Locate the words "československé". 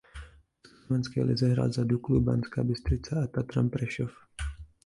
0.61-1.23